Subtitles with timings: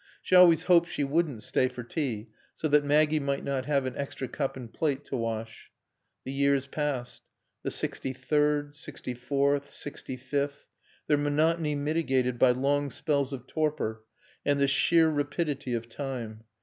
[0.23, 3.95] She always hoped she wouldn't stay for tea, so that Maggie might not have an
[3.95, 5.69] extra cup and plate to wash.
[6.23, 7.21] The years passed:
[7.61, 10.65] the sixty third, sixty fourth, sixty fifth;
[11.05, 14.01] their monotony mitigated by long spells of torpor
[14.43, 16.45] and the sheer rapidity of time.